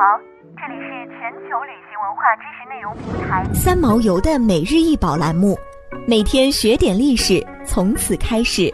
[0.00, 0.18] 好，
[0.56, 5.58] 这里是全球旅行文化知识内容平台三毛游的每日一宝栏目，
[6.08, 8.72] 每天学点历史，从此开始。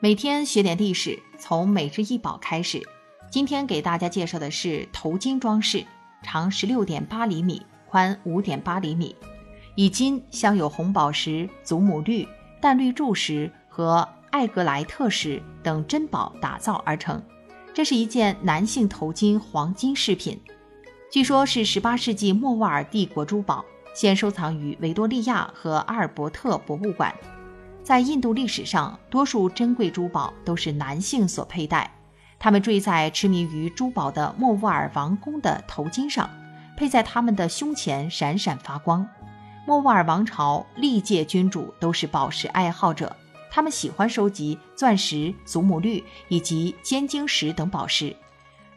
[0.00, 2.86] 每天学点历史，从每日一宝开始。
[3.30, 5.82] 今天给大家介绍的是头巾装饰，
[6.22, 9.16] 长十六点八厘米，宽五点八厘米，
[9.76, 12.28] 以金镶有红宝石、祖母绿、
[12.60, 17.22] 淡绿柱石和艾格莱特石等珍宝打造而成。
[17.72, 20.40] 这是一件男性头巾黄金饰品，
[21.10, 27.14] 据说是十八世纪莫卧儿帝国珠宝，现收藏于维多利亚和阿尔伯特博物馆。
[27.82, 31.90] 在印度历史上，多数珍贵珠宝都是男性所佩戴，
[32.38, 36.28] 他们坠在痴迷于珠宝的莫卧儿王宫的头巾上，
[36.76, 39.06] 佩在他们的胸前闪闪发光。
[39.66, 43.14] 莫卧儿王朝历届君主都是宝石爱好者，
[43.50, 48.14] 他们喜欢收集钻石、祖母绿以及尖晶石等宝石，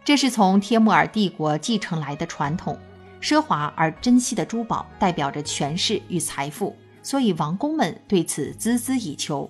[0.04, 2.78] 这是从帖木儿帝国继承来的传统。
[3.22, 6.76] 奢华而珍惜的珠宝代表着权势与财富。
[7.02, 9.50] 所以，王公们对此孜孜以求。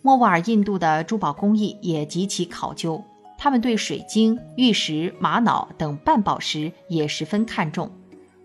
[0.00, 3.04] 莫卧儿印度的珠宝工艺也极其考究，
[3.36, 7.90] 他们对水晶、玉石、玛瑙等半宝石也十分看重。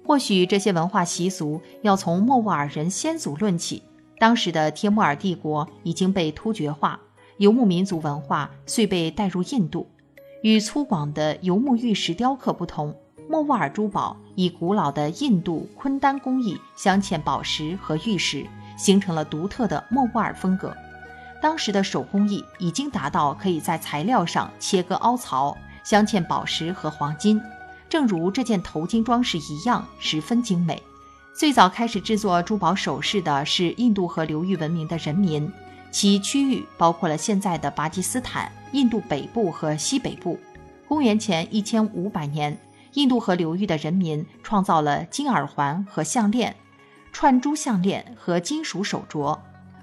[0.05, 3.81] 或许这些文化习俗要从莫卧儿人先祖论起。
[4.21, 6.99] 当时的帖木儿帝国已经被突厥化，
[7.37, 9.89] 游牧民族文化遂被带入印度。
[10.43, 12.95] 与粗犷的游牧玉石雕刻不同。
[13.27, 18.45] 莫卧儿珠宝以古老的印度昆丹工艺镶嵌宝石和玉石，
[18.77, 20.71] 形成了独特的莫卧儿风格。
[21.41, 27.41] 当时的手工艺已经达到可以在材料上切割凹槽，镶嵌宝石和黄金，
[27.89, 30.79] 正如这件头巾装饰一样，十分精美。
[31.33, 35.51] 最早开始制作珠宝首饰的是印度河流域文明的人民，
[35.89, 40.37] 其区域包括了现在的巴基斯坦、印度北部和西北部。
[40.87, 42.57] 公元前一千五百年。
[42.95, 46.53] 印度河流域的人民创造了金耳环和项链、
[47.13, 49.39] 串珠项链和金属手镯。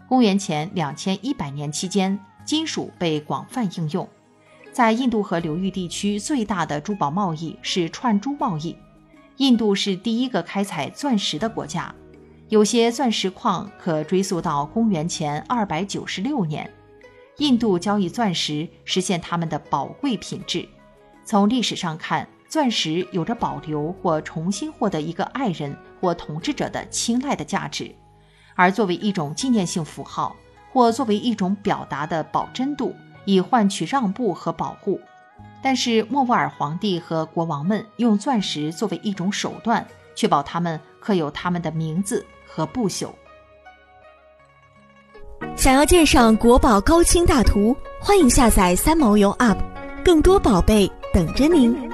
[0.06, 4.06] 公元前两千一百年期间，金属被广泛应用。
[4.72, 8.76] 在印度河流域地区，最大的珠宝贸易是串珠贸易。
[9.38, 11.94] 印度是第一个开采钻石的国家，
[12.48, 16.68] 有些钻石矿可追溯到公元前二百九十六年。
[17.38, 20.68] 印度交易钻石，实现他们的宝贵品质。
[21.24, 22.28] 从历史上看。
[22.48, 27.94] 钻石有着保留或重新获得一个爱人或统治者的青睐的价值，
[28.54, 30.34] 而作为一种纪念性符号，
[30.72, 32.94] 或作为一种表达的保真度，
[33.26, 34.98] 以换取让步和保护。
[35.62, 43.08] 但是莫卧儿皇帝和国王们用钻石作为一种手段，确保他们刻有他们的名字和不朽。
[45.56, 49.58] 想要鉴赏国宝高清大图，欢迎下载三毛游 App，
[50.04, 51.87] 更多宝贝等着您。